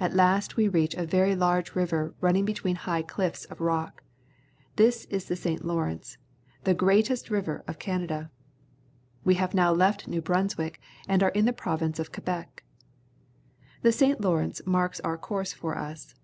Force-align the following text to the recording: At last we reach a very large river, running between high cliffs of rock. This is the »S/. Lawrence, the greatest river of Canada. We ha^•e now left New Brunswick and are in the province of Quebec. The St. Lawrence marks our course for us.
At 0.00 0.12
last 0.12 0.56
we 0.56 0.66
reach 0.66 0.96
a 0.96 1.06
very 1.06 1.36
large 1.36 1.76
river, 1.76 2.16
running 2.20 2.44
between 2.44 2.74
high 2.74 3.02
cliffs 3.02 3.44
of 3.44 3.60
rock. 3.60 4.02
This 4.74 5.04
is 5.04 5.26
the 5.26 5.34
»S/. 5.36 5.60
Lawrence, 5.62 6.18
the 6.64 6.74
greatest 6.74 7.30
river 7.30 7.62
of 7.68 7.78
Canada. 7.78 8.32
We 9.22 9.36
ha^•e 9.36 9.54
now 9.54 9.72
left 9.72 10.08
New 10.08 10.20
Brunswick 10.20 10.80
and 11.06 11.22
are 11.22 11.28
in 11.30 11.44
the 11.44 11.52
province 11.52 12.00
of 12.00 12.10
Quebec. 12.10 12.64
The 13.82 13.92
St. 13.92 14.20
Lawrence 14.20 14.62
marks 14.66 14.98
our 15.02 15.16
course 15.16 15.52
for 15.52 15.78
us. 15.78 16.16